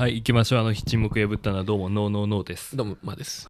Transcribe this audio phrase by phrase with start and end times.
[0.00, 3.49] はい行きましょうあの日沈黙破ったのはどうもノーノーノーですどうも、まあです。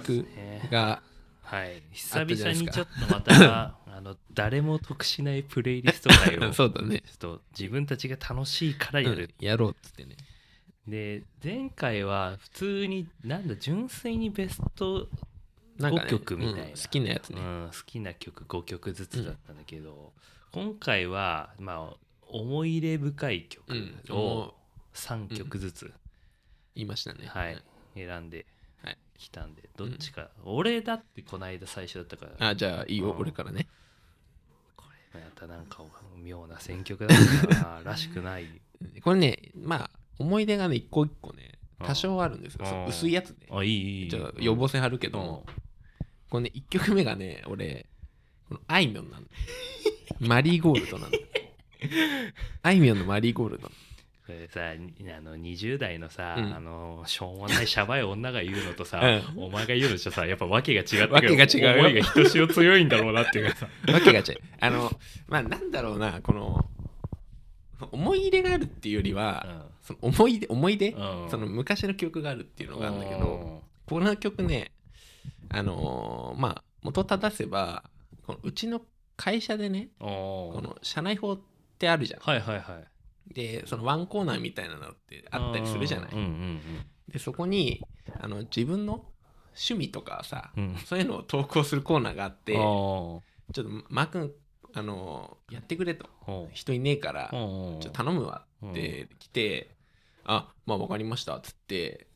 [0.00, 1.02] 企ね画が、
[1.42, 7.00] はい久々にちょっとまたあの誰も得しないプレイリスト会を そうだね。
[7.00, 10.16] ちょっと自分たちが楽しいからやる、うんやろうっつってね。
[10.86, 15.08] で前回は普通になんだ純粋にベスト、
[15.78, 17.40] なんか、ね、5曲みたいなうん好きなやつね。
[17.40, 20.12] うん、好きな曲5曲ずつだったんだけど、
[20.52, 21.96] 今回はまあ
[22.28, 24.54] 思い入れ深い曲うんを
[24.94, 25.92] 3曲ずつ、
[26.74, 27.26] 言いましたね。
[27.26, 27.62] はい、
[27.94, 28.46] 選んではい
[29.18, 33.68] きたんでどっちか、俺だってこの間最初だったからあ、じゃあいいよ、うん俺からね。
[34.76, 34.84] こ
[35.14, 35.82] れまたなんか
[36.16, 38.46] 妙な選曲だったならしくない
[39.02, 42.66] これね、まあ、思い出がね、一個一個ね、うん多少あるんですよ。
[42.66, 43.46] そううん薄いやつね。
[43.50, 45.46] あいいいいじゃあ予防線張るけども、
[46.28, 47.86] これね、1曲目がね、俺、
[48.48, 49.30] このあいみょんなんだ。
[50.18, 51.18] マリーゴールドなんだ。
[52.62, 53.68] あいみょんのマリーゴールド。
[53.68, 53.87] これ
[54.48, 56.54] さにあの20代のさ、うん。
[56.54, 59.00] あのしょうもないシャバい女が言うのとさ、
[59.36, 61.80] うお前が言うのじゃさやっぱ訳が違って訳が違うよ。
[61.80, 63.68] 思いがひとしお強いんだろうなっていうかさ。
[63.92, 64.40] わけが違う。
[64.60, 64.90] あの、
[65.28, 66.68] まあ、なんだろうな、この、
[67.92, 71.30] 思い入れがあるっていうよりは、その思い出、思い出、うん。
[71.30, 74.72] その昔の記憶があるっていうのがあるんだけど、この曲ね、
[75.48, 77.84] あのーまあ、元正せば、
[78.26, 78.82] このうちの
[79.16, 80.06] 会社でね、うん。
[80.06, 81.40] この社内法っ
[81.78, 82.20] てあるじゃん。
[82.20, 82.97] はいはいはい
[83.32, 86.12] で、そのワンコーナーみたいなのってあったりするじゃない？
[86.12, 86.60] うんうん
[87.08, 87.82] で、そこに、
[88.20, 89.04] あの自分の
[89.50, 90.68] 趣味とかさ、うん。
[90.70, 94.32] うんそういうのを投稿するコーナーがあって、ちょあっとマー君、
[94.74, 96.06] あのーやってくれと。
[96.26, 99.70] ー人いねえから、うんちょっと頼むわって来て、
[100.24, 102.06] あまあ分かりましたっつって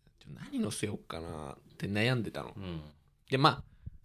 [0.50, 2.52] 何乗せようかなって悩んでたの。
[2.56, 2.82] うん。
[3.30, 3.62] でまあ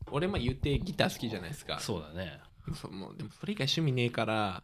[0.10, 1.80] 俺まあ言うてギター好きじゃないですか。
[1.80, 2.40] そうだね。
[2.74, 4.64] そうもうでもそれ以外趣味ねえから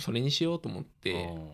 [0.00, 1.50] それにしようと思ってうん。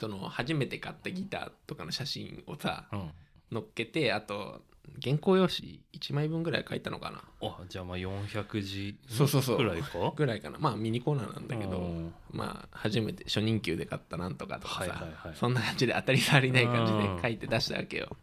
[0.00, 3.10] その初めて買ったギターとかの写真をさうん。
[3.52, 4.62] 載っけてあと
[5.02, 7.22] 原稿用紙1枚分ぐらい書いたのかな。
[7.42, 9.56] あじゃあまあ400字そうそうそう。
[9.56, 10.12] くらいか？
[10.16, 10.58] ぐらいかな。
[10.58, 12.14] まあミニコーナーなんだけどうん。
[12.32, 15.36] まあ初めて初任給で買ったなんとかとかさ、はいはいはい。
[15.36, 18.16] そんな感じで当たり障りない感じで書いて出したわけよ。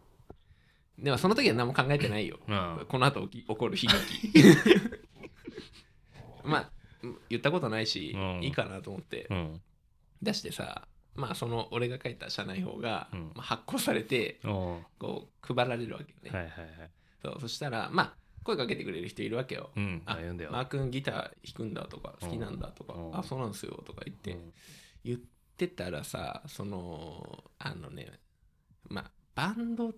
[0.98, 2.40] でもその時は何も考えてないよ。
[2.48, 2.86] うん。
[2.88, 3.90] この後起き起こる悲
[4.32, 4.48] 劇。
[6.44, 6.70] まあ
[7.30, 8.44] 言ったことないし、うん。
[8.44, 9.28] いいかなと思って。
[9.30, 9.62] うん。
[10.22, 13.32] 出してさまあその俺が書いた社内法が、うん。
[13.36, 16.92] まあ、発行されてこう配られるわけよね、いはいはい。
[17.24, 18.14] そうそしたらまあ
[18.44, 20.02] 声かけてくれる人いるわけよ、うん。
[20.06, 20.52] ああ読んだよ。
[20.52, 23.18] マー君ギター弾くんだとか好きなんだとか、うん。
[23.18, 24.54] あそうなんですよとか言って、うん。
[25.04, 25.20] 言っ
[25.58, 28.12] てたらさそのあのね
[28.90, 29.94] まあバンド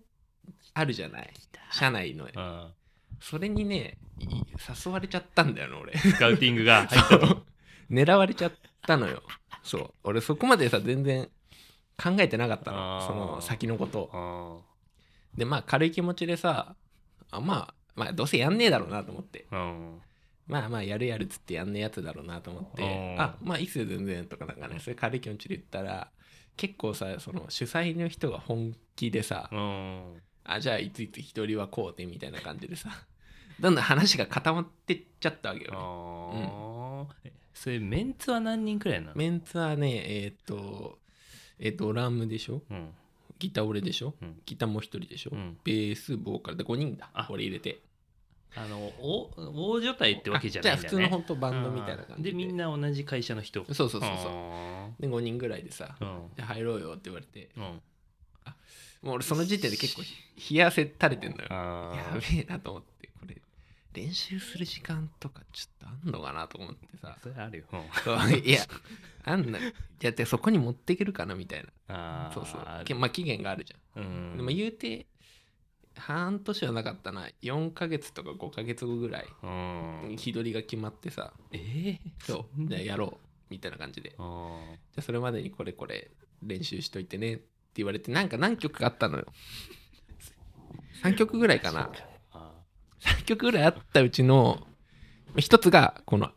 [0.74, 1.34] あるじゃない？
[1.72, 2.26] 社内の。
[2.26, 2.74] うん
[3.22, 4.26] それにねい
[4.86, 5.98] 誘われちゃったんだよね俺。
[5.98, 7.38] スカウティングが入った
[7.90, 8.54] 狙われちゃっ
[8.86, 9.24] たのよ。
[9.64, 9.94] そう。
[10.04, 11.30] 俺そこまでさ全然
[12.02, 13.02] 考えてなかったの。
[13.02, 14.64] その先のこと
[15.36, 16.76] でまあ軽い気持ちでさ
[17.32, 19.48] あまあまあどうせやんねえだろうなと思って。
[19.52, 20.02] うん。
[20.48, 22.84] まあまあやるやるっつってやんねえやつだろうなと思って。
[22.84, 23.22] うん。
[23.22, 24.80] あまあいいっすよ全然とかなんかね。
[24.80, 26.12] それ軽い気持ちで言ったら
[26.56, 32.90] 結構さその主催の人が本気でさうんあじゃあいついつ一人はこうでみたいな感じでさ。
[33.60, 39.16] どんどん話が固まってっちゃったわけよ、ね、ああえそれメンツは何人くらいなの？
[39.16, 40.98] メンツはねえっ、と
[41.60, 42.62] えドラムでしょ？
[42.70, 42.94] うん。
[43.38, 44.16] ギター俺でしょ？
[44.22, 44.42] うん。
[44.46, 45.58] ギターもう一人でしょ、うん。
[45.66, 47.10] ベースボーカルで5人だ。
[47.14, 47.28] あ。
[47.30, 47.82] 俺入れて。
[48.56, 51.06] あのお大所帯ってわけじゃないんだよね。
[51.06, 52.30] あじゃあ普通の本当バンドみたいな感じで。
[52.32, 53.66] でみんな同じ会社の人。
[53.66, 54.10] そうそうそうそう。
[54.10, 57.50] あで5人ぐらいでさーじゃあ入ろうよって言われて。
[57.58, 57.64] うん。
[57.64, 57.82] うん
[59.02, 60.02] もう俺その時点で結構
[60.52, 61.48] 冷や汗垂れてんのよ。
[61.50, 63.08] あやーべえなと思って。
[63.20, 63.42] これ
[63.94, 67.18] 練習する時間とかちょっとあんのかなと思ってさ。
[67.22, 67.66] それあるよ。
[68.44, 68.60] いや
[69.24, 69.60] あんな
[70.02, 72.32] やってそこに持っていけるかなみたいな。
[72.34, 72.84] そうそう。
[72.86, 74.04] けまあ期限があるじゃん。
[74.04, 74.38] うん。
[74.38, 75.06] でも言うて
[75.96, 77.28] 半年はなかったな。
[77.42, 79.48] 4ヶ月とか5ヶ月後ぐらいう
[80.14, 80.18] ん。
[80.18, 81.34] 日取りが決まってさ。
[81.52, 82.68] えーそう。
[82.68, 83.18] じゃあやろう。
[83.50, 84.10] みたいな感じで。
[84.12, 84.22] じゃ
[84.98, 86.12] あそれまでにこれこれ
[86.44, 87.34] 練習しといてね。
[87.36, 89.26] って言われてなんか何曲かあったのよ。
[91.04, 91.92] 3曲ぐらいかな。
[92.32, 92.52] あ
[93.02, 94.68] 3曲ぐらいあったうちの
[95.38, 96.32] 一つがこの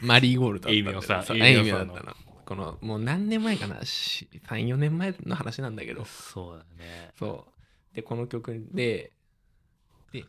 [0.00, 1.58] マリーゴールドだったんだよ。
[1.58, 1.78] エイミの。
[1.78, 2.16] ミョだったの。
[2.44, 3.76] このもう何年前かな。
[3.76, 6.04] 34年前の話なんだけど。
[6.04, 7.10] そうだね。
[7.18, 7.46] そ
[7.92, 7.94] う。
[7.94, 9.12] でこの曲で
[10.12, 10.24] で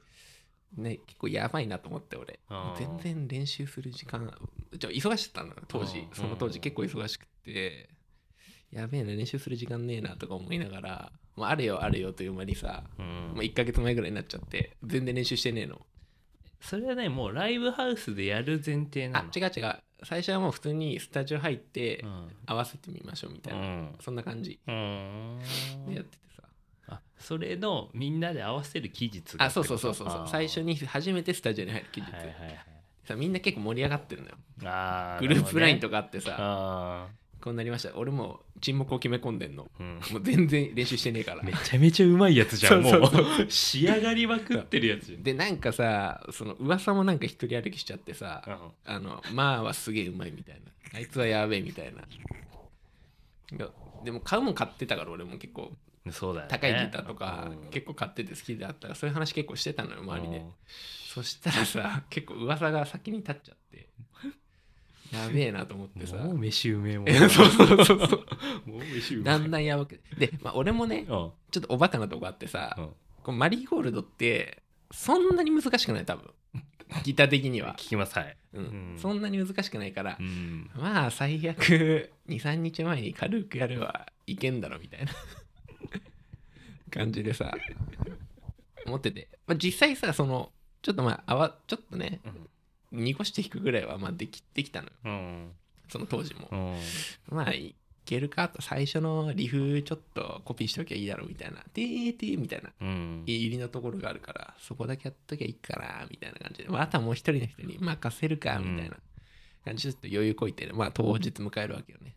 [0.75, 2.39] ね結構やばいなと思って俺。
[2.77, 4.33] 全然練習する時間
[4.79, 5.99] ちょ忙しかったのよ当時。
[5.99, 6.09] うん。
[6.13, 7.89] その当時結構忙しくて
[8.71, 13.05] やべえな練習する時間ねえなとか思いながら、まあ、あれよあれよという間にさ、うん。
[13.35, 15.81] まあ、1ヶ月前ぐらいになっちゃって全然練習してねえの。
[16.59, 19.29] それはねもうライブハウスでやる前提なの。
[19.33, 19.75] あ違う違う。
[20.03, 22.27] 最初はもう普通にスタジオ入ってうん。
[22.45, 23.95] 合わせてみましょうみたいな、うん。
[24.01, 24.59] そんな感じ。
[24.65, 26.43] でやっててさ。
[26.89, 30.27] あそれのみんなで合わせる期日があそうそうそうそうそう。
[30.27, 32.77] 最初にに初めてスタジオに入る期日、はいはいはい
[33.07, 34.35] さみんな結構盛り上がってるのよ。
[35.21, 37.07] グループラインとかかあってさ、あ
[37.41, 37.95] こうなりました。
[37.95, 39.69] 俺も沈黙を決め込んでんの。
[39.79, 40.13] ーうん。
[40.13, 41.43] もう全然練習してねえから。
[41.43, 48.93] めちゃめちゃうまいやつじゃんもそう仕上がりまくってるやつでなんかさその噂もなんか一人歩きしちゃってさ、うん。
[48.93, 50.71] あのまあはすげえうまいみたいな。
[50.95, 52.01] あいつはやべえみたいな。
[52.01, 52.05] い
[53.59, 53.69] や
[54.03, 55.71] でも買うもん買ってたから俺も結構。
[56.09, 56.49] そうだよね。
[56.49, 57.69] 高いギターとかうん。
[57.69, 60.37] 結構買ってて好きであったからそういう話結構してたのよ周りで。
[60.37, 60.51] うん。
[61.13, 63.89] そしたらさ結構噂が先に立っちゃって
[65.11, 66.17] やべえなと思ってさ。
[66.17, 67.07] もう飯うめえもん。
[67.29, 67.97] そうそうそうそう。
[68.69, 69.23] もう飯うめえ。
[69.23, 71.05] だんだんやばくで、まあ、俺もねうん。
[71.05, 72.89] ちょっとおバカなとこあってさ、うん。
[73.23, 76.31] こうマリーゴールドってそんなに難しくない多分。
[77.03, 78.17] ギター的には、聞きます。
[78.17, 78.37] はい。
[78.53, 78.63] うん。
[78.63, 78.97] うん。
[78.97, 80.69] そんなに難しくないからう、ん。
[80.75, 85.11] まあ最悪23日前に軽くやればいけんだろみたいな。
[86.89, 87.51] 感じでさ
[88.85, 90.51] 思ってて、まあ、実際さその
[90.81, 92.21] ちょっとまああわちょっとね
[92.97, 94.93] 濁して弾くぐらいはまあできできたのよ。
[95.05, 95.51] うん。
[95.89, 96.47] その当時も。
[96.51, 96.75] うん。
[97.29, 101.57] まあいけるかと最初のリフちょっとコピーしときゃいいだろうみたいな。
[101.73, 102.71] てーてーみたいな。
[102.81, 103.23] うん。
[103.25, 106.39] 入りのところがあるからそこだけやっときゃいいかなみたいな。
[106.39, 108.97] 感じで、まあ、あとはもう一人の人に任せるかみたいな。
[109.65, 112.15] 感じでちょっと余裕こいて、まあ当日迎えるわけよね。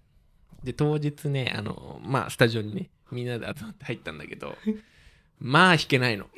[0.64, 4.56] で当日ねあのまあスタジオにねみんなで集まって入ったんだけど
[5.40, 6.26] まあ弾けないの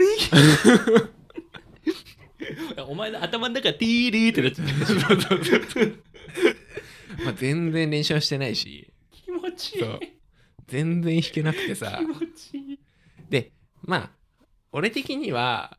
[2.89, 4.65] お前の頭の中ティーリーってなっちゃ
[5.37, 5.93] って
[7.25, 8.91] まあ全然練習はしてないし。
[9.11, 9.85] 気持ちいい。
[10.67, 11.99] 全然弾けなくてさ。
[12.01, 12.79] 気持ちいい。
[13.29, 13.53] で
[13.83, 14.11] まあ
[14.73, 15.79] 俺的には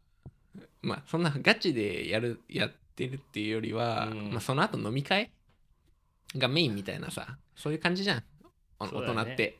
[0.81, 4.31] まあそんなガチでやるやってるっていうよりは、うん。
[4.31, 5.31] まあ、その後飲み会
[6.35, 8.23] がメインみたいなさそういう感じじゃん。
[8.79, 9.57] 大人って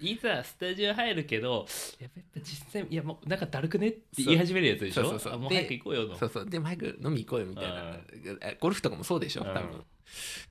[0.00, 1.66] いざスタジオ入るけど
[2.00, 5.02] やっぱ実際いやもうなんかだるくねって言い始めるやつでしょ？
[5.02, 5.32] そうそうそう。
[5.34, 6.46] あもうで早く行こうよのそうそう。
[6.46, 7.96] でも早く飲み行こうよみたいな。
[8.60, 9.44] ゴルフとかもそうでしょ？
[9.44, 9.84] 多分、うん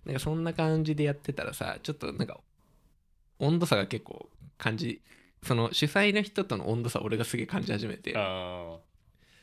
[0.05, 2.39] なんかそんな感じでやってたらさちょっとなんか
[3.39, 4.29] 温度差が結構
[4.59, 5.01] 感じ
[5.41, 8.13] その主催の人との温度差俺がすげえ感じ始めて。
[8.15, 8.77] あ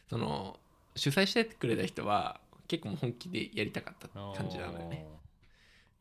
[0.09, 0.61] その
[0.95, 5.05] 主催してくれた人は結構もう本気でやりたかったー感じなのよね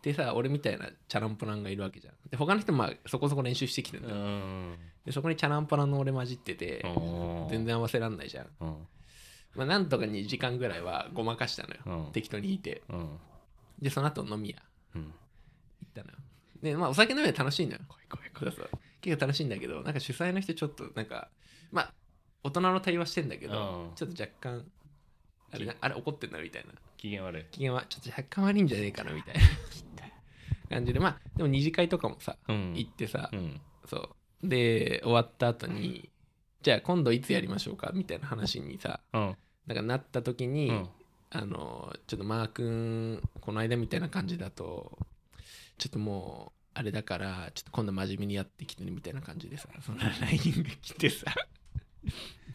[0.03, 2.13] でさ俺みたいなチャランポランがいるわけじゃん。
[2.29, 8.47] で他の人もまあそこそこ練習してきてるんうだでそこにチャランポランの俺混じっててうん全然合わせらんないじゃん。
[8.59, 8.87] うん。
[9.55, 12.05] まあなんとか2時間ぐらいはごまかしたのよ。
[12.05, 12.11] うん。
[12.11, 12.83] 適当に弾いて。
[12.89, 13.17] うん。
[13.81, 14.57] でその後飲み屋。
[14.95, 15.03] うん。
[15.03, 15.13] 行っ
[15.93, 16.17] たのよ。
[16.61, 17.79] でまあお酒飲みは楽しいのよ。
[19.01, 21.29] 結構楽しいんだけどなんか主催の人ちょっとなんか
[21.71, 21.93] まあ
[22.43, 23.95] 大人の対話してんだけどうん。
[23.95, 24.65] ちょっと若干
[25.51, 26.73] あれなあれ怒ってんなみたいな。
[26.97, 27.45] 機嫌悪い。
[27.51, 29.41] 機嫌はちょっと若干悪いんじゃねえかなみたいな
[30.73, 32.73] 感じでまあでも二次会とかもさうん。
[32.75, 33.61] 行ってさ、うん。
[33.85, 33.97] そ
[34.43, 34.47] う。
[34.47, 36.09] で終わった後に
[36.61, 39.35] じゃあ今度いつやりましょうかみたいな話にさうん。
[39.67, 40.89] なんかなった時に、うん。
[41.35, 44.99] あのちょっとマー君この間みたいな感じだと
[45.79, 51.33] ちょっともうあれだからちょっと今度真面目にやってきてねみたいな感じでさその LINE が来てさ。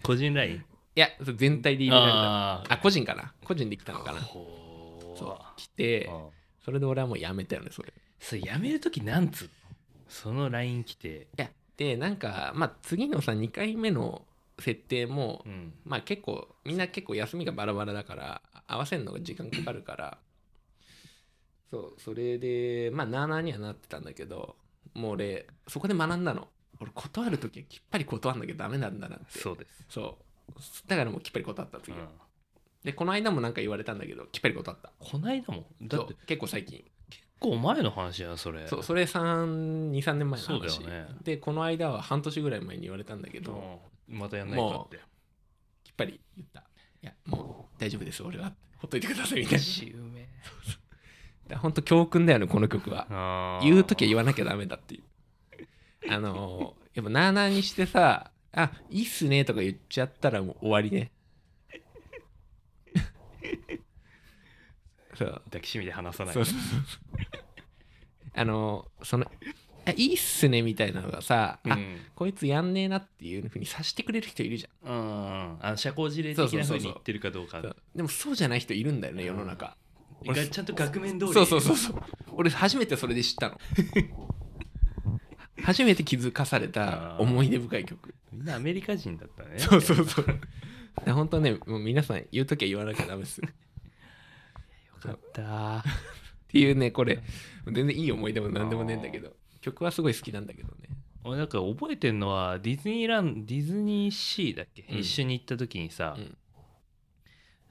[0.04, 0.54] 個人ライン？
[0.54, 0.60] い
[0.94, 3.32] や全体で入れられたああ個人かな。
[3.44, 4.20] 個人で来たのかな。
[4.20, 5.60] そう。
[5.60, 6.28] 来てうん。
[6.64, 7.88] それで俺はもうやめたよねそれ。
[7.88, 9.50] いそれやめるときなんつうの？
[10.08, 11.28] その LINE 来て。
[11.36, 14.22] やでなんかまあ次のさ2回目の
[14.58, 15.72] 設定もうん。
[15.84, 20.18] まあ結構みんな結構休みがバラバラだから合わせるのが時間かかるから。
[21.70, 24.56] そうそれでまあなあなあにはなってたんだけど
[24.94, 26.48] もう俺そこで学んだの。
[26.80, 29.38] 俺断る時はきっぱり断んなきゃダメなんだなって。
[29.38, 29.84] そうです。
[29.88, 30.52] そう。
[30.86, 32.08] だからもうきっぱり断った次は、うん。
[32.84, 34.92] でこの間もなんか言われたんだけどきっぱり断った。
[34.98, 36.78] こないだもんだって結構最近。
[36.78, 36.90] 結
[37.40, 38.66] 構前の話やんそれ。
[38.68, 41.06] そうそれ23年前のそうだよ話、ね。
[41.22, 44.18] でこの間は半年ぐらい前に言われたんだけど、うん。
[44.18, 44.98] またやんないかって。
[45.84, 46.60] きっぱり言った。
[46.60, 48.52] いやもう大丈夫です俺は。
[48.78, 49.58] ほっといてくださいみたいな。
[49.58, 50.28] しうめ
[51.46, 53.06] だ本当教訓だよねこの曲は。
[53.10, 53.64] あー。
[53.64, 55.04] 言う時は言わなきゃダメだっていう。
[56.12, 61.12] あのーやっぱなあなあにしてさあいいっすねとか言っちゃったらもう終わりね
[65.18, 65.42] そう。
[65.46, 66.34] 抱きしめて話さない。
[66.34, 66.80] そうそうそう
[68.34, 69.26] あのーその
[69.84, 71.96] あいいっすねみたいなのがさ、あうん。
[72.14, 74.92] こいつやんねえなっていうふうに察してくれる人いるじゃん。
[74.92, 77.76] うんあの社交辞令的なふうに言ってるかどうかそう。
[77.94, 79.76] でもそうじゃない人いるんだよね世の中、
[80.24, 81.32] がちゃんと額面通り。
[81.32, 82.02] そうそうそうそう。
[82.32, 83.58] 俺初めてそれで知ったの。
[85.64, 88.14] 初めて気づかされた思い出深い曲。
[88.32, 89.58] みんなアメリカ人だったね。
[89.58, 90.26] そうそうそう。
[91.06, 93.40] 本当ねもう皆さん言う時は言わなきゃダメです
[94.98, 95.84] かった。
[96.48, 97.22] ていうねこれ。
[97.66, 99.36] 全然いい思い出も何でもねえんだけど。
[99.60, 100.88] 曲はすごい好きなんだけどね。
[101.24, 104.98] 俺なんか覚えてんのはディズニーランディズニーシーだっけ、うん。
[104.98, 106.36] 一緒に行った時にさ、うん。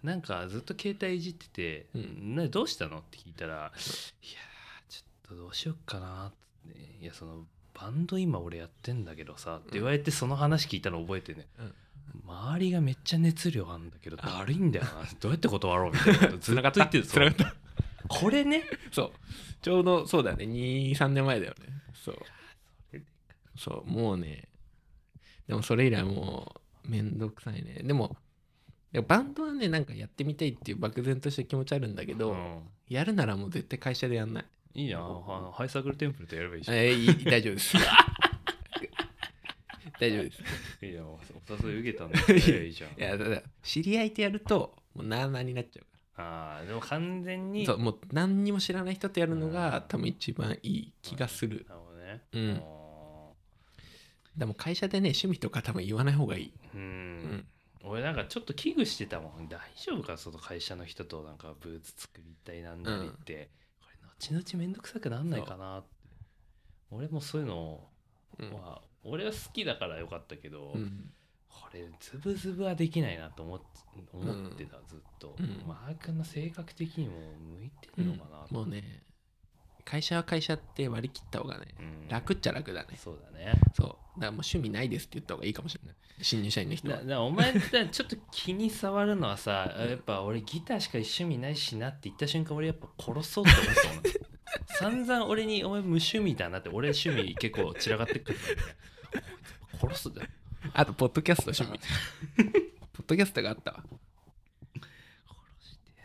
[0.04, 3.74] なんかずっと携帯いじってて「うんなどうしたの?」って聞いたら「いやー
[4.88, 6.28] ちょっとどうしよっかな」
[6.70, 11.76] って、いやそのバンド今俺やってんだけどさ」って言われてその話聞いたの覚えてね、うん
[12.26, 14.92] 周りがめっちゃ熱量あるんだけどだるいんだよな。
[15.20, 17.56] どうやって断ろうみたいなことずっと言ってるつながった
[18.08, 18.64] これね？
[18.92, 19.12] そう。
[19.62, 20.46] ちょうどそうだね。
[20.46, 21.68] 23年前だよね。
[21.94, 22.18] そう。
[23.58, 24.48] そうもうね。
[25.48, 27.82] でもそれ以来もうめんどくさいね。
[27.84, 28.16] でも
[29.08, 32.62] バンドはねなんかやってみたいっていう漠然とした気持ちあるんだけど、うん。
[32.88, 34.46] やるならもう絶対会社でやんない。
[34.74, 35.00] いいな。
[35.00, 37.76] あのハイサークルテンプルとやればいいじゃんえいい大丈夫です
[40.00, 40.42] 大丈夫です。
[40.86, 41.20] いやお
[41.66, 42.20] 誘い受けたんだ。
[42.22, 42.92] か らいいじゃん。
[42.92, 45.86] いやだから知り合いとやるともうなあなあになっちゃう
[46.18, 51.66] かああでも完全らにそうもう何にも知らない人とやるのが多分一番いい気がする。
[51.70, 52.22] なるほどね。
[52.34, 52.62] うん。
[52.64, 53.34] あ
[54.36, 56.54] でも会社でね趣味とか多分言わない方がいい。
[56.76, 57.18] ーううん。
[57.38, 57.48] ん
[57.84, 59.48] 俺なんかちょっと危惧してたもん。
[59.48, 60.18] 大丈夫か？
[60.18, 63.50] その会社の人となんかブーツ作りたいなんだりって、
[63.80, 65.90] これ後々めんどくさくなんないかなって。
[66.90, 67.88] 俺もそういうの
[68.40, 68.54] うん。
[68.54, 71.12] は、俺は好きだからよかったけど、うん。
[71.50, 73.62] これズブズブはできないなと思っ
[74.14, 75.64] 思ってた、ずっと、うん。
[75.68, 77.14] マー君の性格的にも
[77.58, 78.54] 向いてるのかなと。
[78.54, 79.04] もうね
[79.86, 82.08] 会社は会社って割り切った方がねうん。
[82.10, 82.90] 楽っちゃ楽だね。
[82.98, 83.54] そうだね。
[83.74, 83.88] そう。
[83.88, 85.96] だからもう趣味ないですって言った方がいいかもしれない。
[86.22, 87.04] 新入社員の人は。
[87.04, 94.28] だお前ってちょっと気に障るのはさ やっぱ俺ギターしか趣味ないしなって言った瞬間俺やっぱ殺そうって思ったもん。
[94.80, 98.97] 散々俺にお前無趣味だなって俺趣味結構散らかってくるから
[99.80, 100.30] 殺すだよ
[100.74, 102.52] あとポッドキャスト趣味
[102.94, 103.84] ポッドキャストがあったわ。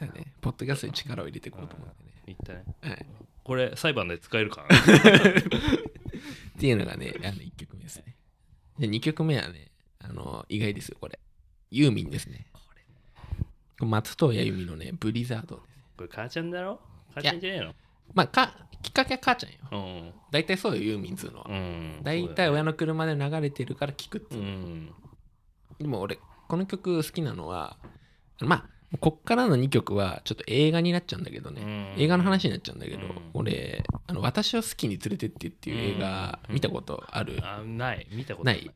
[0.06, 0.32] だね。
[0.40, 2.10] ポッドキャストに力を入れていこうと思ってね。
[2.26, 2.64] 言ったね。
[2.82, 3.06] はい。
[3.44, 4.76] これ裁判で使えるかな。
[4.76, 4.80] っ
[6.58, 8.16] ていうのがね、あの1曲目ですね。
[8.78, 11.18] で、2曲目はね、あの、意外ですよ、これ。
[11.70, 12.46] ユーミンですね。
[12.52, 12.60] こ
[13.80, 13.86] れ。
[13.86, 15.66] 松任谷由実のね、ブリザードです。
[15.68, 15.82] ね。
[15.96, 16.80] これ母ちゃんだろ？
[17.14, 17.74] 母ちゃんじゃねえの？
[18.14, 19.58] まあ、か、きっかけは母ちゃんよ。
[19.70, 19.76] う
[20.08, 20.12] ん。
[20.30, 21.46] 大体そうよ、ユーミンっつうのは。
[21.48, 22.00] うん。
[22.02, 24.38] 大体親の車で流れてるから聞くっつう。
[24.38, 24.48] うの。
[24.48, 24.94] ん。
[25.78, 27.76] でも俺、この曲好きなのは、
[28.40, 31.62] まあ、こっからの2曲はちょっと映画になっちゃうんだけどね。
[31.96, 32.02] うん。
[32.02, 33.12] 映画の話になっちゃうんだけど、うん。
[33.34, 38.06] 俺、あの私を好きに連れてってっていう映画うん見たことある、あない。
[38.10, 38.56] 見たことない。
[38.56, 38.74] ない。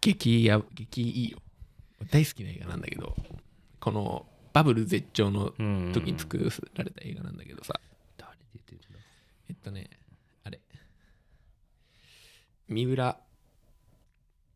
[0.00, 1.38] 激や激いいよ。
[2.10, 3.14] 大好きな映画なんだけど
[3.78, 5.92] このバブル絶頂のうん。
[5.92, 7.74] 時に作られた映画なんだけどさ。
[7.74, 7.91] 誰出てるん
[9.62, 9.88] とね
[10.44, 10.60] あれ。
[12.68, 13.20] 三浦。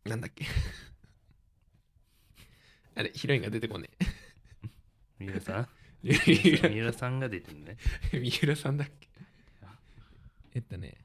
[0.05, 0.45] なんだっけ。
[2.95, 3.89] あれヒロインが出てこね
[5.19, 5.69] 三浦さん？
[6.03, 7.77] え三浦さんが出てるね。
[8.11, 9.07] 三浦さんだっけ。
[10.53, 10.97] えっとね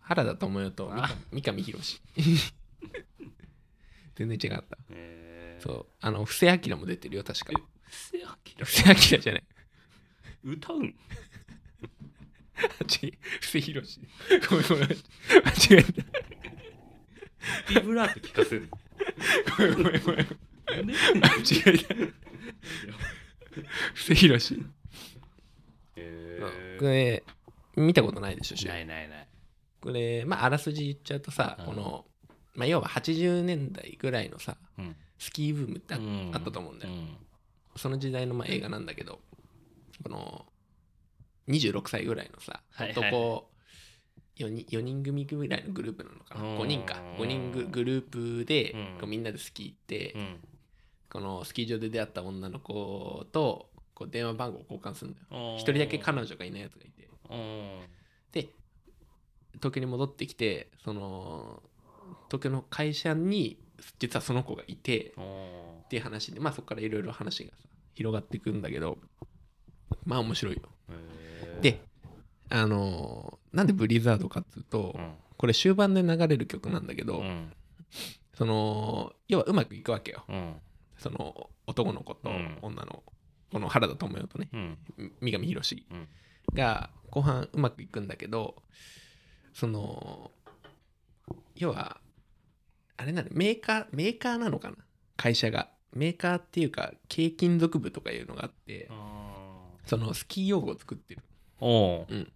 [0.00, 1.08] 原田知世とあ。
[1.32, 2.00] 三上博史
[4.14, 4.78] 全然違った。
[4.90, 5.62] えー。
[5.62, 5.86] そう。
[6.00, 7.52] あの布施明も出てるよ確か。
[7.84, 8.64] 布施明？
[8.64, 9.44] 布施明じゃない。
[10.44, 10.94] 歌うん？
[13.02, 14.00] 違う布施宏。
[14.50, 14.88] ごめんごめん。
[14.88, 14.98] 間違
[15.70, 15.92] えた。
[17.74, 18.70] ビブラート聞かせる。
[19.58, 20.02] ごめんごめん。
[20.02, 20.26] ごめん
[20.76, 21.94] なんで間違えた。
[23.94, 24.64] 布施宏。
[25.96, 27.24] えこれ
[27.76, 29.28] 見たことないでしょーないないない。
[29.80, 31.66] これまああらすじ言っちゃうとさ、うん。
[31.66, 32.04] この、
[32.54, 34.96] まあ、要は80年代ぐらいのさうん。
[35.18, 36.30] スキーブームってあ,、うん。
[36.34, 37.16] あったと思うんだよ、うん。
[37.76, 39.20] その時代のまあ映画なんだけど
[40.02, 40.46] この
[41.48, 43.10] 26歳ぐらいのさはいはい。
[43.10, 43.48] 男
[44.36, 46.42] 4人 ,4 人組ぐらいのグループなのかな。
[46.42, 46.96] うん5人か。
[47.18, 48.80] 5人ググループでうん。
[49.00, 50.36] こうみんなでスキー行って、うん。
[51.10, 55.56] このスキー場で出会った女の子とこう電話番号を交換するんだよ。
[55.56, 57.08] 一一人だけ彼女がいないやつがいて。
[57.30, 57.80] うん
[58.32, 58.50] で
[59.54, 61.62] 東京に戻ってきてその
[62.26, 63.58] 東京の会社に
[63.98, 65.24] 実はその子がいてうん
[65.84, 68.98] っていう話でまあそこからいろいろ話がさ広がっていくんだけど
[70.04, 70.62] まあ面白いよ。
[70.90, 71.15] えー
[71.60, 71.80] で
[72.50, 75.12] あのーなんでブリザードかっつうと、うん。
[75.38, 77.52] これ終盤で流れる曲なんだけど、うん。
[78.34, 80.24] その要はうまくいくわけよ。
[80.28, 80.54] うん。
[80.98, 82.58] その男の子とうん。
[82.60, 83.02] 女の、
[83.50, 84.78] この原田知世とねうん。
[85.20, 86.08] 三上博史うん。
[86.54, 88.56] が後半うまくいくんだけど
[89.54, 90.30] その
[91.54, 91.98] 要は
[92.98, 94.76] あれなのメーカーメーカーなのかな？
[95.16, 95.70] 会社が。
[95.94, 98.90] メーカーっていうか軽金属部とかいうのがあって
[99.86, 101.22] そのスキー用具を作ってる
[101.60, 102.26] おう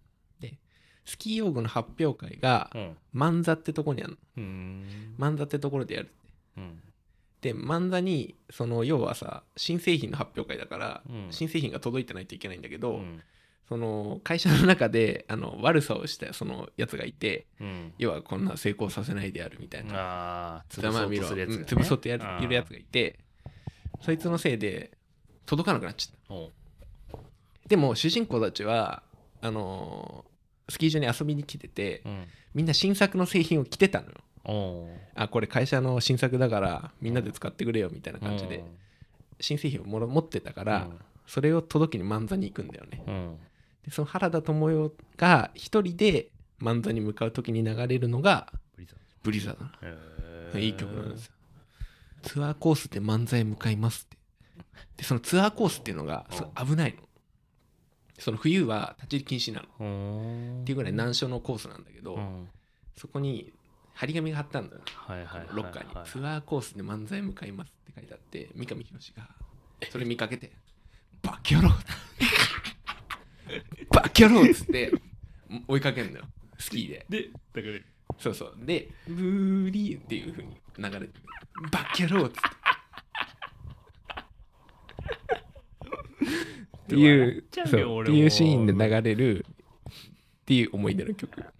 [1.05, 2.97] スキー用具の発表会がうん。
[3.11, 4.17] 万座ってとこにあるの。
[4.37, 5.15] うん。
[5.17, 6.11] 万座ってところでやる
[6.57, 6.79] うん。
[7.41, 11.27] で万座にその要はさ新製品の発表会だから、うん。
[11.31, 13.21] 新製品が届いてないといけないんだけど、うん。
[13.67, 17.93] その会社の中であの悪さをしたそのやつがいてうん。
[17.97, 19.95] 要はこんな成功させないでやるみたいな。
[19.95, 21.83] ああ潰そうとするやつがね。
[21.83, 23.19] そうとやるいるやつがいて
[24.01, 24.91] そいつのせいで
[25.45, 26.33] 届かなくなっちゃった。
[26.33, 26.51] おう
[27.67, 29.03] でも主人公たちは
[29.41, 30.31] あのー
[30.71, 32.25] スキー場に遊びに来ててうん。
[32.53, 34.13] みんな新作の製品を着てたのよ。
[35.15, 38.63] あこれ会社の新作だからみんなで使ってくれよみたいな感じで。
[39.39, 40.87] 新製品をもろ持ってたから、
[41.25, 43.03] それを届けに漫座に行くんだよね。
[43.83, 46.29] でその原田知世が一人で
[46.61, 48.53] 漫座に向かう時に流れるのが
[49.23, 49.55] ブリザー
[50.53, 51.31] ドいい曲なんですよ。
[52.21, 54.17] ツアーコースで漫才へ向かいますって。
[54.97, 56.37] でそのツアーコースっていうのがうん。
[56.37, 57.01] そ危ないの
[58.21, 60.61] その冬は立ち入り禁止なの。
[60.61, 62.47] っていうぐらい難所のコースなんだけど、うん。
[62.95, 63.51] そこに
[63.95, 64.81] 張り紙が貼ったんだよ。
[65.53, 69.27] ロッカーに、ツアーコースで漫才へ向かいますって書いてあって三上博史が
[69.91, 70.51] それ見かけて
[71.23, 71.73] 「バッキャロー!」
[73.89, 74.91] バッキャローっつって
[75.67, 76.25] 追いかけんのよ。
[76.59, 77.05] スキーで。
[77.09, 77.73] でだから。
[78.19, 78.55] そうそう。
[78.59, 81.11] で「ブーリー」っていう風に流れてる。
[81.71, 82.49] バッキャローっつって
[86.95, 91.35] っていうそうっていうシーンで流れるっていう思い出の曲。
[91.37, 91.51] だか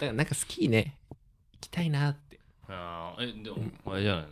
[0.00, 0.96] らなんかスキーね。
[1.10, 2.38] 行きたいなって。
[2.68, 4.28] ああえでもあれじゃないの？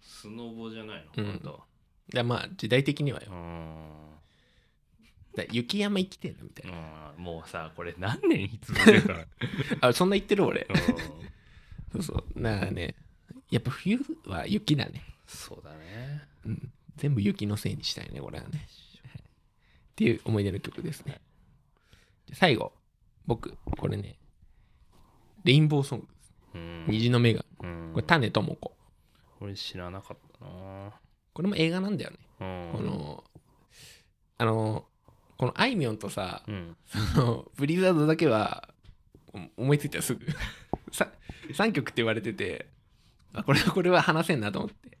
[0.00, 1.24] スノボじゃないうん。
[1.24, 1.66] の本
[2.12, 3.30] 当まあ時代的にはよ。
[5.36, 7.22] だ雪山行きてえなみたいな、うん。
[7.22, 10.66] もうさこれ何年いつも出たあそんな言ってる俺。
[11.94, 12.02] うん。
[12.02, 12.42] そうそう。
[12.42, 12.94] だからね
[13.50, 16.22] やっぱ冬は雪だね、そうだね。
[16.46, 18.66] うん、全部雪のせいにしたいねこれはね
[19.96, 21.22] っていう思い出の曲ですね。
[22.28, 22.74] で最後
[23.26, 24.18] 僕これね
[25.44, 26.06] レインボーソング
[26.54, 26.84] うん。
[26.88, 27.46] 虹の女神。
[27.62, 27.90] うん。
[27.94, 28.76] これ種智子
[29.40, 30.90] 俺知らなかったな。
[31.32, 32.72] これも映画なんだよね、うん。
[32.76, 33.24] この
[34.36, 34.84] あの
[35.38, 36.76] このあいみょんとさうん。
[37.14, 38.68] そのブリザードだけは
[39.56, 40.26] お思いついたらすぐ。
[40.92, 41.08] さ
[41.54, 42.66] 3曲って言われてて
[43.32, 44.98] あこれはこれは話せんなと思って。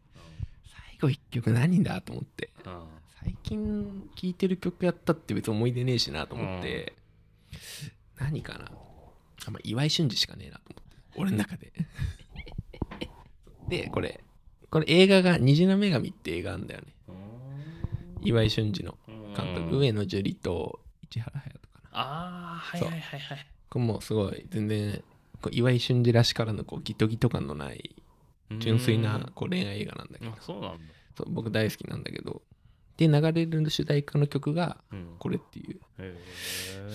[0.64, 2.50] 最後1曲何だと思って。
[2.64, 2.95] うん
[3.26, 6.94] 最近聴いてる曲やったって別に思い出ねえしなと思って、
[8.20, 8.66] 何かな。
[8.66, 10.96] あ、まあ、岩井俊二しかねえなと思って。
[11.16, 11.72] 俺の中で。
[13.68, 14.22] でこれ。
[14.70, 16.94] これ映画が「虹の女神」って映画なんだよね。
[18.22, 18.96] 岩井俊二の
[19.36, 19.78] 監督、うん。
[19.80, 21.90] 上野樹里と市原隼人かな。
[21.92, 23.46] ああはいはいはいはい。
[23.68, 25.02] これもうすごい全然
[25.42, 27.96] こう岩井俊二らしからぬこうギトギト感のない
[28.60, 30.32] 純粋なこう恋愛映画なんだけど。
[30.40, 30.78] そう
[31.28, 32.42] 僕大好きなんだけど
[32.96, 35.16] で流れる主題歌の曲がうん。
[35.18, 35.76] これっていう。
[35.76, 36.18] うえ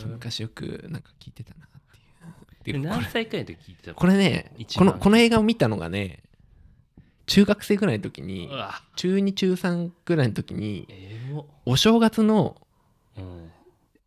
[0.06, 2.80] 昔よくなんか聞いてたなっていう。
[2.80, 6.24] 何歳くらいの時聞いてたこれねこのこの映画を見たのがね
[7.28, 8.50] 中学生ぐらいの時に
[8.96, 10.88] 中2中3ぐらいの時に
[11.66, 12.58] お正月の
[13.18, 13.52] うん。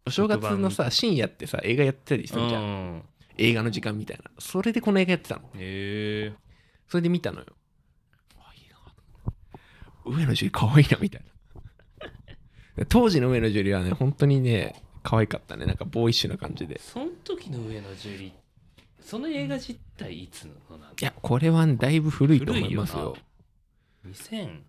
[0.06, 3.02] お正月のさ深夜ってさ映画やってたりするじゃん、うん。
[3.38, 4.30] 映画の時間みたいな。
[4.38, 5.42] それでこの映画やってたの。
[5.54, 6.32] へえ
[6.88, 7.46] それで見たのよ。
[10.04, 11.33] 上野樹里可愛いなみたいな
[12.88, 15.66] 当時の上野樹里はね本当にね可愛かったね。
[15.66, 16.80] なんかボーイッシュな感じで。
[16.80, 18.32] その時の上野樹里
[19.00, 20.86] その映画自体いつのなんだ？
[21.00, 23.16] いやこれはねだいぶ古いと思いますよ。
[24.02, 24.60] 古2000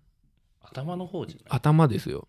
[0.62, 1.58] 頭の方じゃない？
[1.58, 2.28] 頭ですよ。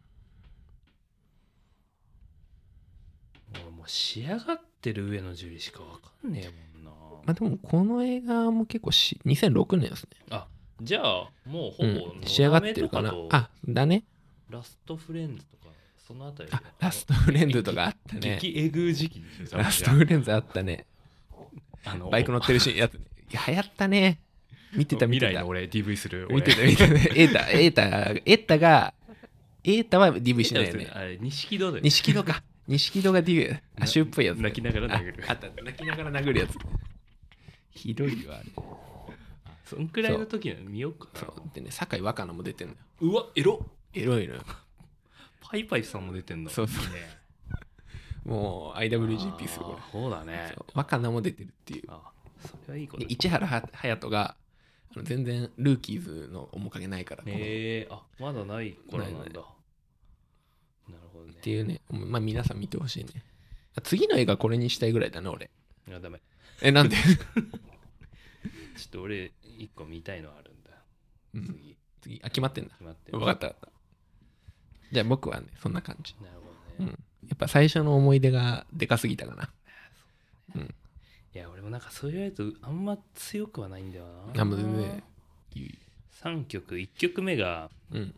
[3.54, 6.92] 俺もう仕上がってる上野樹里しかわかんねえもんな。
[6.92, 10.10] まあでもこの映画も結構し2006年ですね。
[10.30, 10.48] あ
[10.82, 13.14] じゃあもうほぼ、うん、仕上がってるかな。
[13.32, 14.04] あだね
[14.50, 15.74] ラストフレンズとか
[16.08, 18.40] そのあたりあラストフレンズとかあったね。
[18.42, 19.24] 激エグ時期。
[19.52, 20.86] ラストフレンズあったね。
[21.84, 24.20] あのバイク乗ってるシーンやつ流行ったね。
[24.74, 25.30] 見てた見てた。
[25.30, 26.94] 未来の俺 DV する見てた見てた。
[26.94, 28.94] エータエータエータが
[29.64, 30.90] エータは DV しないよね。
[30.94, 32.44] あれ錦戸で錦戸か。
[32.68, 34.38] 錦戸が DV だあシューっぽいやつ。
[34.38, 35.24] 泣きながら殴る。
[35.28, 36.58] ああった泣きながら殴るやつ。
[37.72, 38.46] ひどいよあれ。
[39.66, 41.20] そんくらいの時の見ようかな。
[41.20, 41.34] そう。
[41.54, 43.14] でね酒井若菜も出てるのよ。
[43.14, 44.42] うわエロエロいのよ。
[45.42, 46.86] パイパイさんも出てんのそうそう。
[46.86, 47.18] いいね。
[48.26, 50.52] もう IWGP すごいあーそうだね。
[50.56, 50.66] そう。
[50.74, 51.84] 若菜も出てるっていう。
[51.88, 52.12] あ
[52.46, 53.06] それはいいこと。
[53.06, 54.36] で市原隼人が
[54.96, 57.36] あの全然ルーキーズの面影ないから、この。
[57.36, 59.20] っへえあまだない頃なんだ。
[59.20, 59.44] ないなる
[61.14, 61.34] ほどね。
[61.42, 61.82] ていうね。
[61.90, 63.24] まあ皆さん見てほしいね。
[63.84, 65.50] 次の映画これにしたいぐらいだね俺。
[65.88, 66.20] いやダメ。
[66.62, 70.72] えなんで、 ちょっと俺一個見たいのあるんだ。
[71.36, 71.78] うん、次。
[72.02, 72.20] 次。
[72.24, 72.72] あ決まってんだ。
[72.72, 73.77] 決まってる分かった分かった
[74.92, 76.34] じゃあ僕はねそんな感じ、なる
[76.78, 79.50] ほどね、うん、やっぱ最初の思い出がでかすぎたかな。
[80.56, 80.76] うん。
[81.34, 84.42] いや俺もなんかそう言われるとあんま強くはないんだよな。
[84.42, 85.04] あもう全然。
[85.56, 85.78] いい。
[86.24, 88.16] 3曲1曲目がうん。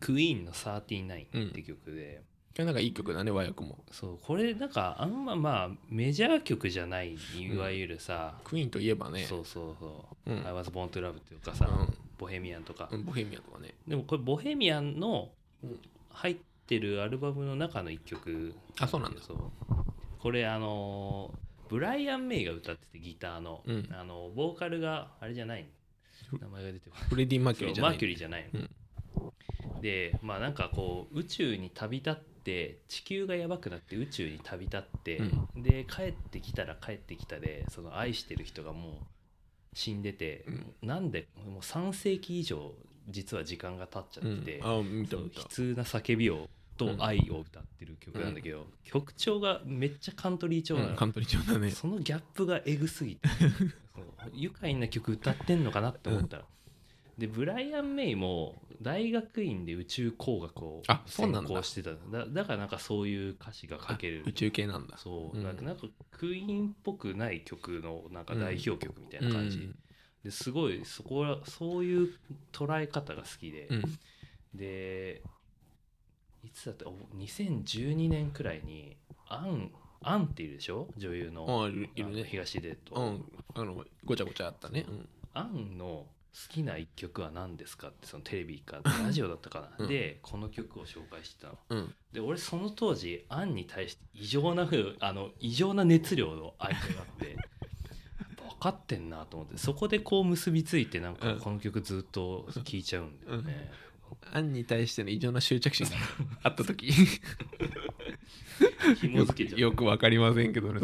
[0.00, 3.78] クイーンの39って曲で、これなんかいい曲だね和訳も。
[3.92, 9.24] そうこれなんかあんままあメジャー曲じゃないいわゆるさ、クイーンといえばね。
[9.24, 10.46] そうそうそう、うん。
[10.46, 11.94] I was born to love っていうかさ、うん。
[12.18, 13.74] ボヘミアンとか、うんボヘミアンとかね。
[13.86, 15.28] でもこれボヘミアンの
[15.62, 15.78] うん
[16.10, 19.20] 入ってるアルバムの中の1曲あそうなんだ。
[19.20, 19.38] そう。
[20.18, 23.88] これあのーブライアン・メイが歌っててギターの、うん。
[23.92, 25.68] あのボーカルがあれじゃない
[26.32, 27.08] 名前が出てこない。
[27.08, 29.32] フレディ・マーキュリーじゃないキュリーじゃないの、
[29.80, 35.20] でまあなんかこう宇宙に旅立って地球がやばくなって宇宙に旅立って、
[35.56, 38.92] で帰ってきたら帰ってきたでその愛してる人がもう
[39.72, 40.44] 死んでて、
[40.82, 42.72] なんでもう3世紀以上
[43.08, 51.70] 実は時間が経っちゃってて、うん、悲痛な叫びをと愛を歌ってる曲なんだけど、曲調がめっちゃカントリー調なの、うんカントリー調だね。
[51.70, 53.28] そのギャップがエグすぎて
[54.32, 56.44] 愉快な曲歌ってんのかなって思ったら、
[57.18, 61.90] でブライアン・メイも大学院で宇宙工学を専攻してた。
[61.90, 64.22] だだからなんかそういう歌詞が書ける。
[64.26, 64.96] 宇宙系なんだ。
[64.96, 65.56] そう、うんなん。
[65.56, 69.78] かなんかクイーンっぽくない曲のなんか代表曲みたいな感じ、うん
[70.24, 72.10] ですごいそこはそういう
[72.52, 73.82] 捉え方が好きで、うん。
[74.54, 75.22] で
[76.42, 76.88] いつだった？
[76.88, 78.96] お2012年くらいに
[79.28, 79.70] アン
[80.02, 80.88] アンっているでしょ？
[80.96, 81.64] 女優の。
[81.64, 82.24] あいるいるね。
[82.24, 83.24] 東出と、うん。
[83.54, 84.86] あのごちゃごちゃあったね。
[84.88, 85.08] うん。
[85.34, 86.06] アンの好
[86.48, 89.88] きな一曲は何ですかってそのテレビかラジオだったかな、うん。
[89.88, 91.58] でこの曲を紹介してたの。
[91.70, 91.94] うん。
[92.12, 97.36] で俺その当時アンに対して異常なふうあの異常な熱量の愛があって
[98.60, 101.40] かってんなと思ってそこでこう結びついてなんかうん。
[101.40, 103.70] この曲ずっと聴いちゃうんだよね、
[104.32, 105.96] アンに対しての異常な執着心が
[106.44, 106.92] あった時。
[109.00, 109.60] 紐付けちゃう。
[109.60, 110.80] よくわかりませんけどね。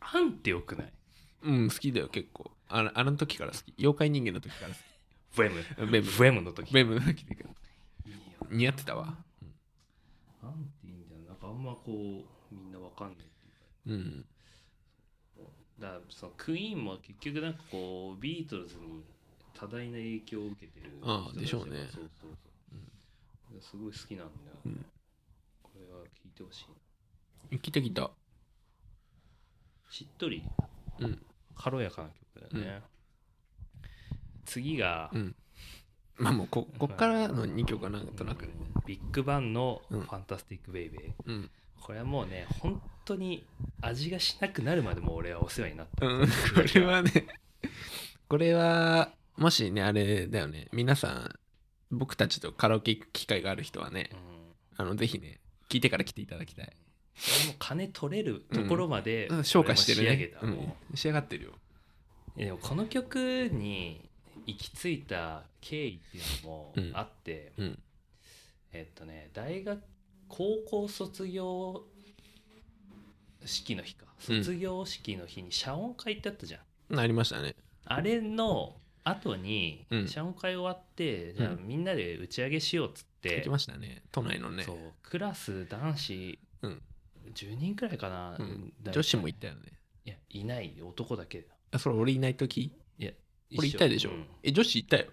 [0.00, 0.92] アンってよくない？
[1.42, 2.50] うん好きだよ結構。
[2.68, 3.74] あのあの時から好き。
[3.78, 4.80] 妖怪人間の時から好
[5.36, 5.62] ブエム。
[5.62, 6.10] きベム。
[6.18, 6.72] ブエムの時。
[6.72, 7.24] ベムの時
[8.50, 9.16] 似合ってたわ。
[10.42, 11.22] アンっていいんだよ。
[11.28, 11.82] なんかあんまこ
[12.52, 13.64] うみんなわかんないっていうか。
[13.86, 14.24] うん
[15.80, 19.02] だからそのクイーンも結局なんかこうビートルズに
[19.54, 21.88] 多大な影響を受けてるああでしょうね。
[21.92, 22.30] そうそう
[23.50, 24.50] そう、すごい好きなんだ。
[24.50, 24.84] よ、うん。
[25.62, 26.62] これは聞いてほし
[27.50, 27.58] いな。
[27.58, 28.10] 来た来た。
[29.90, 30.42] しっとり
[31.00, 31.22] うん。
[31.56, 32.82] 軽やかな曲だよね、
[34.44, 35.34] 次が、うん。
[36.16, 38.48] まあもうここっからの2曲はなんとなく
[38.86, 40.02] ビッグバンの「フうん。
[40.02, 43.44] ァンタスティック・ベイベー」うんこれはもうね本当に
[43.80, 46.26] 味がしなくなるまでもう俺はお世話になった、うん。
[46.26, 46.32] こ
[46.74, 47.26] れはね。
[48.28, 50.68] これはもしねあれだよね。
[50.72, 51.34] 皆さん
[51.90, 54.20] 僕たちとカラオケ行く機会がある人はねうん。
[54.76, 56.72] あのぜひね聞いてから来ていただきたい、こ
[57.46, 60.56] れも金取れるところまで、うん、消化してる俺も仕上げた、ねうん。
[60.56, 61.50] も仕上がってるよ。
[62.36, 64.08] うでもこの曲に
[64.46, 66.90] 行き着いた経緯っていうのもうん。
[66.94, 67.78] あって、うん。
[68.72, 69.80] えっとね大学
[70.30, 71.84] 高校卒業
[73.44, 74.06] 式の日か。
[74.28, 74.44] うん。
[74.44, 76.58] 卒業式の日に謝恩会ってあったじゃ
[76.94, 77.56] ん、ありましたね。
[77.84, 80.08] あれの後にうん。
[80.08, 83.36] 謝恩会終わって、じゃあみんなで打ち上げしようっつって。
[83.36, 84.02] 行き、ましたね。
[84.12, 84.62] 都内のね。
[84.62, 84.76] そう。
[85.02, 86.82] クラス男子うん。
[87.34, 88.72] 10人くらいかな、うん。
[88.82, 89.60] だい女子も行ったよね。
[90.04, 91.54] いやいない男だけだ。
[91.72, 92.72] あそれ俺いない時？
[92.98, 93.12] いや
[93.56, 94.26] 俺いたでしょ、うん。
[94.42, 95.06] え女子いたよ。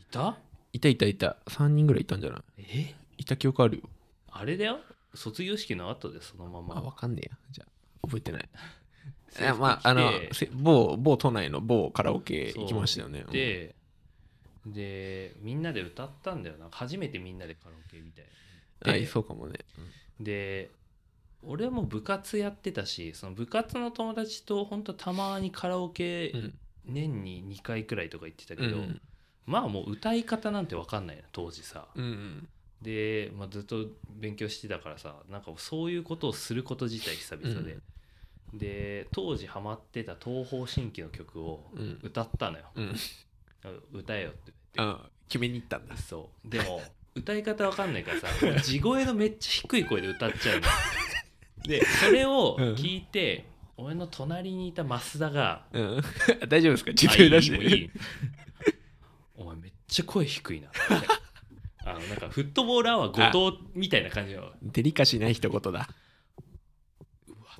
[0.00, 0.38] いた？
[0.72, 1.36] いたいたいた。
[1.46, 2.42] 3人ぐらいいたんじゃない？
[2.58, 2.94] え？
[3.16, 3.82] いた記憶あるよ
[4.30, 4.78] あれだよ。
[5.14, 7.38] 卒業式の後でそのまあまわかんねえや。
[7.50, 8.48] じゃあ覚えてない。
[9.38, 10.10] いやまああの
[10.54, 13.24] 某某都内の某カラオケ行きましたよね。
[13.30, 13.74] で
[14.66, 16.68] でみんなで歌ったんだよな。
[16.70, 19.58] 初めてみんなでカラオケみたいうんあでそうかもね。
[20.20, 20.70] で
[21.42, 26.58] 俺も部活やってたしその部活の友達と本当たまにカラオケうん。
[26.90, 28.98] 年に2回くらいとか行ってたうけど、ん
[29.44, 31.86] まあもう歌い方なんて分かんないな当時さ。
[31.94, 32.48] うんうん
[32.82, 37.78] で、まあ、ずっと勉強してたからさなんかそういうことをすること自体久々で、
[38.54, 41.98] で当時ハマってた東方神起の曲をうん。
[42.02, 42.96] 歌ったのよ、うん。
[43.92, 45.02] 歌えよって言って。
[45.04, 45.96] あ決めに行ったんだ。
[45.96, 46.48] そう。
[46.48, 46.80] でも
[47.14, 48.28] 歌い方わかんないからさ
[48.62, 50.66] 地声のめっちゃ低い声で歌っちゃうの
[51.64, 53.44] でそれを聞いて、
[53.76, 56.02] 俺の隣にいた増田がうん。
[56.48, 57.90] 大丈夫ですか「自あいい分出しもういい
[59.36, 60.68] お前めっちゃ声低いな」
[61.90, 64.52] あのなんかフットボールー後藤みたいな感じの。
[64.62, 65.68] デリカシーない一言だ。
[65.68, 65.86] うわ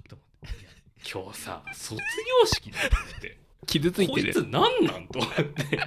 [0.00, 0.60] っと思って。
[0.60, 0.70] いや
[1.22, 3.38] 今日さ卒業式だって。
[3.66, 4.32] 傷ついてる。
[4.32, 5.78] こいつ何なんと思って。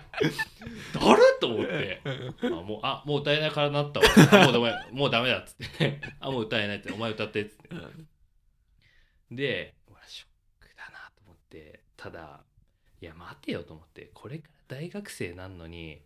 [0.93, 2.01] 誰と思って。
[2.43, 4.05] あもうあもう歌えないからなったわ。
[4.31, 6.01] あもうダメもうダメだっつって。
[6.19, 7.69] あもう歌えないってお前歌ってっつって。
[9.29, 9.35] うん。
[9.35, 9.75] で
[10.07, 10.27] ショッ
[10.59, 11.81] クだなと思って。
[11.97, 12.41] ただ
[13.01, 14.11] いや待てよと思って。
[14.13, 16.01] これから大学生なんのに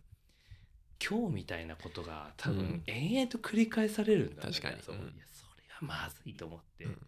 [1.04, 2.82] 今日みたいなことが多分うん。
[2.86, 4.76] 延々と繰り返されるんだ、確かに。
[4.76, 4.78] う。
[4.78, 4.82] ん。
[4.82, 6.98] そういやそれはまずいと思って、うん。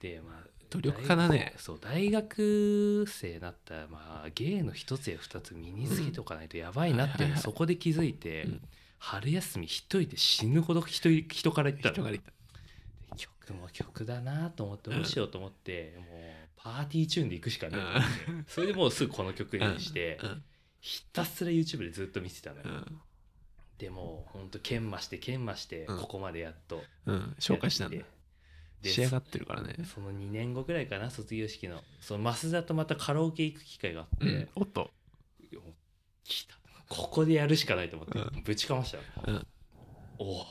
[0.00, 1.52] でまあ努力家だね。
[1.56, 7.42] 大そう大学生になったらまあ芸の一つや二つ身につけておかないとやばいなっていうのはいはいはい。
[7.42, 8.60] そこで気づいて、うん。
[8.98, 11.94] 春休み一人で死ぬほど人人から言ったの。
[11.94, 12.32] 人がいた。
[13.16, 16.06] 曲も曲だなと思ってどうしようと思って、もう
[16.56, 20.42] パーティーチューンで行くしかないと思って、それでもうすぐこの曲にして、うん
[20.80, 23.00] ひたすら YouTube でずっと見てたのよ、うん。
[23.78, 25.98] でもうほんと研磨して研磨してうん。
[25.98, 26.82] ここまでやっと。
[27.06, 27.34] うん。
[27.38, 28.04] 消化したんだ。
[28.84, 29.74] 仕上がってるからね。
[29.92, 31.82] その2年後ぐらいかな卒業式の。
[32.00, 34.48] その増田とまたカラオケ行く機会があって、うん。
[34.54, 34.90] おっと。
[36.24, 39.46] 来たここでやるしかないと思って、うぶちかましたよ、うん。
[40.18, 40.46] おお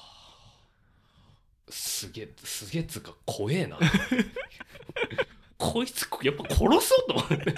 [1.70, 3.78] すげえすげえっつうか怖えな。
[5.58, 7.56] こいつやっぱ殺そうと思って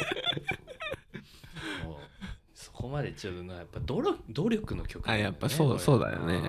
[2.80, 6.42] こまでちょっとなやっぱ努力努力の曲ねあやっぱそうそうだよね。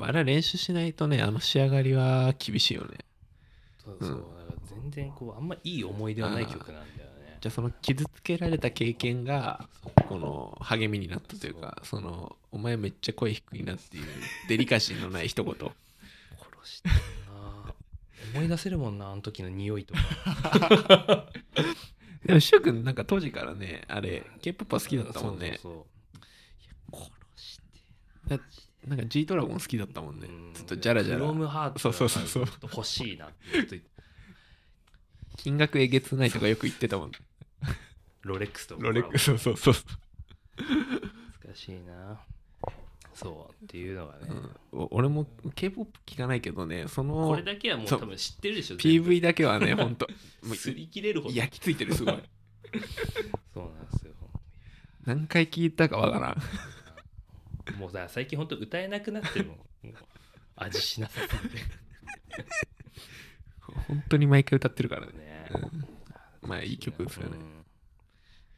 [0.00, 2.98] あれは練習しないとねあの仕上がりは厳しいよね。
[3.84, 4.18] そうそう、うん。
[4.20, 7.38] だから全然こうあんまいい思い出はない曲なんだよね。
[7.40, 9.68] じゃあその傷つけられた経験が
[10.08, 14.04] この励みになったというかそのお前めっちゃ声低いなっていう
[14.48, 15.52] デリカシーのない一言。
[15.52, 15.72] 殺
[16.62, 17.74] してるな。
[18.34, 21.26] 思い出せるもんなあの時の匂いとか
[22.24, 25.58] でもしゅうくんなんか当時からねあれ K-POP は好きだったもんね。
[25.60, 25.86] そうそうそ
[26.20, 26.22] う。
[26.94, 28.40] いや殺してだ
[28.86, 30.28] なんか G ドラゴン好きだったもんね。
[30.28, 30.54] うん。
[30.54, 32.44] ずっとジャラジャクロラムハーツそうそうそう。
[32.62, 33.80] 欲しいなってずっ
[35.36, 37.12] 金額えげつないとかよく言ってたもん。
[38.22, 39.74] ロレックスとかロレックスそうそうそう。
[41.44, 42.20] 難しいな
[43.14, 44.28] そうっていうのがね、
[44.72, 44.80] うん。
[44.80, 50.08] お俺も K-POP 聞かないけどねそこのれだけはもう多分知ってるでしょ PV だけはねほんと。
[50.42, 51.34] もう擦り切れるほど。
[51.34, 52.14] 焼き付いてるすごい。
[53.52, 54.14] そうなんですよ
[55.04, 57.78] 何回聞いたかわからん。
[57.78, 59.58] もうさ最近本当歌えなくなってるもん。
[60.56, 61.64] 味しなさすぎて。
[63.88, 65.12] 本当に毎回歌ってるからね。
[65.12, 65.50] ね。
[66.42, 67.38] まあいい曲ですよね。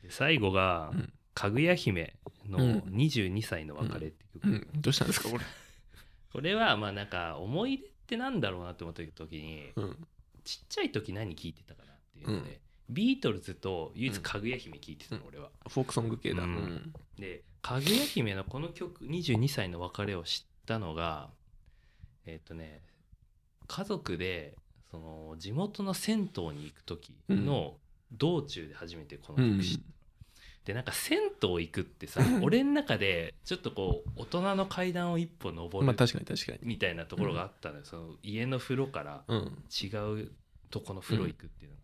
[0.08, 2.14] 最後がうん「かぐや姫
[2.48, 2.78] のうん。
[2.80, 4.68] 22歳の別れ」って曲、うん。
[4.74, 5.44] どうしたんですかこれ？
[6.32, 10.06] これはまあなんか思い出ってなんだろうなって思った時にうん。
[10.44, 15.28] ちっちゃい時何聴いてたかなっていうので、ビートルズと唯一かぐや姫聴いてたの、うん。
[15.28, 15.50] 俺は。
[15.68, 16.42] フォークソング系だ。
[16.42, 16.52] ううん。
[16.52, 21.30] んでかぐや姫のこの曲22歳の別れを知ったのが
[22.26, 22.82] えっ、とね
[23.66, 24.58] 家族で
[24.90, 27.78] その地元の銭湯に行く時の
[28.12, 29.84] 道中で初めてこの曲知った。
[30.64, 36.58] でなんか銭湯行くってさ俺の中でちょっとこう大人の階段を一歩登るまあ確かに確かに。
[36.62, 39.64] みたいなところがあったのよ、その家の風呂からうん。
[39.70, 39.88] 違
[40.22, 40.32] う
[40.70, 41.76] とこの風呂行くっていうの、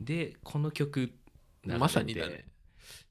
[0.00, 1.10] でこの曲流
[1.66, 2.46] れてまさにだね。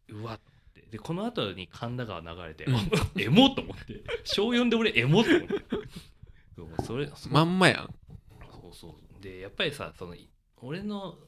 [0.10, 0.39] うわっ
[0.73, 0.81] て。
[0.89, 2.75] でこの後に神田川流れて、うん。
[2.75, 2.79] あ
[3.19, 4.03] エモと思って。
[4.23, 6.86] 小4で俺エモと思って。
[6.86, 7.95] それそまんまやん。
[8.51, 9.23] そうそう。
[9.23, 10.27] でやっぱりさそのい
[10.62, 11.19] 俺の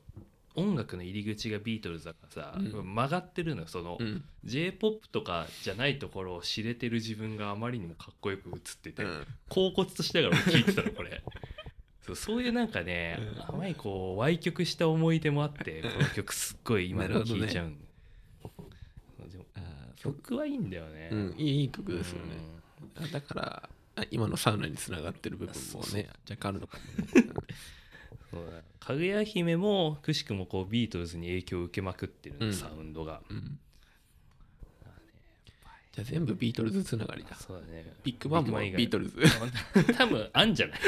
[0.55, 2.95] 音楽の入り口がビートルズだからさ、うん。
[2.95, 4.23] 曲がってるのよその、うん。
[4.43, 9.27] J p o p とかじゃないところを知れてる自分があまりにもかっこよく映ってて、うん。
[9.49, 11.21] 恍惚としながら俺聞いてたのこれ。
[12.05, 12.15] そう。
[12.15, 13.55] そういうなんかね、うん。
[13.55, 17.85] 甘いこう歪曲した思い出もあってこの曲すっごい今でも聴いちゃうんで。
[19.31, 22.38] でもあーそ曲はいいんだよね、うんいい曲ですよね。
[22.95, 27.07] あだからあ今のサウナにつながってる部分もね若干あるのかもね。
[27.13, 27.41] そうだ
[28.79, 33.21] かぐや姫もくしくもこうビートルズに影響を受けまくってるの、うんサウンドが。
[33.29, 33.59] うん。
[35.91, 37.35] じゃあ全部ビートルズつながりだ。
[37.35, 37.85] そうだね。
[38.03, 39.17] ビッグバンもビートルズ。
[39.97, 40.79] 多分あんじゃない？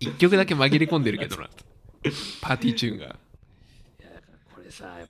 [0.00, 1.50] 一曲だけ紛れ込んでるけどな。
[2.40, 3.04] パーティーチューンが。
[3.06, 3.16] いや
[4.54, 5.08] これさやっ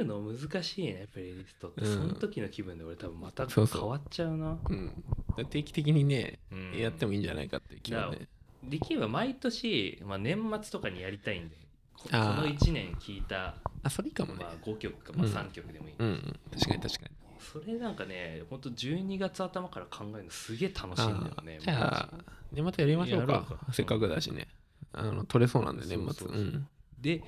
[0.00, 1.94] るの難しいねプレイリストって、うん。
[1.94, 3.80] その時の気分で俺多分またそうそう。
[3.82, 4.58] 変わっちゃうな。
[4.68, 5.04] うん。
[5.50, 6.78] 定期的にねうん。
[6.78, 8.28] やってもいいんじゃないかっていう気はね
[8.62, 11.56] できれば毎年、まあ、年末とかにやりたいんで。
[11.94, 12.42] ここあー。
[12.42, 14.44] の1年聴いた、あそれいいかもね。
[14.44, 15.32] まあ、5曲か、まあ、うん。
[15.32, 16.36] 3曲でもいい、うんうん。
[16.52, 17.10] 確かに確かに。
[17.38, 22.08] それなんかねほんと12月頭から考えるのすげえ楽しいんだよねあーじゃあ
[22.50, 23.32] 年末やりましょうか。
[23.32, 23.72] やろうか。
[23.72, 24.48] せっかくだしね。
[24.92, 25.98] あの取れそうなんで年末。
[25.98, 26.36] そうそうそう。
[26.38, 26.68] うん。
[27.00, 27.22] で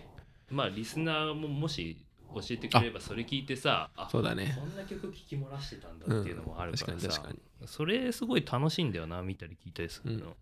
[0.50, 1.98] まあリスナーももし
[2.34, 4.54] 教えてくれればそれ聞いてさあそうだね。
[4.58, 10.36] こんな曲聴き漏らしてたんだっていうのもあるからさ、うん確かに確かそれすごい楽しいんだよな見たり聞いたりするの、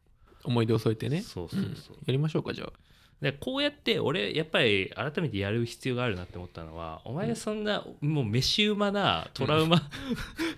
[0.45, 1.23] 思い出を添えてね。
[1.23, 1.99] そうそうそう、ん。
[2.07, 2.73] やりましょうかじゃあ。
[3.19, 9.81] でこうやって俺やっぱり改めてやる必要があるなって思ったのはお前そんなもう飯うまなトラウマ、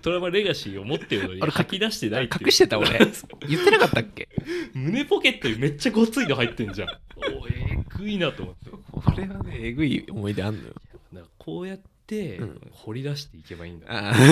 [0.02, 2.98] トラウマレガシーを持ってるのにあれ吐き出してない隠してた俺。
[3.46, 4.28] 言ってなかったっけ？
[4.74, 6.88] 胸ポケットにめっちゃごついの入ってんじゃん。
[6.88, 8.70] おえぐいなと思って。
[9.06, 10.74] 俺はねえぐい思い出あんのよ
[11.48, 12.60] こうやってうん。
[12.72, 14.14] 掘り出していけばいいんだ、ああ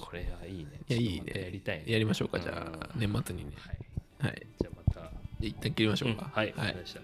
[0.00, 0.70] これはいいね。
[0.88, 1.84] いやいいちょっとまたやりねたいね。
[1.86, 2.88] やりましょうかじゃあ。
[2.94, 3.00] うん。
[3.00, 3.52] 年末にね。
[3.58, 3.78] はい。
[4.28, 4.46] はい。
[4.60, 5.00] じゃあまた。
[5.00, 6.30] じゃあ一旦切りましょうか。
[6.32, 6.66] はい、わはい。
[6.68, 7.00] かりました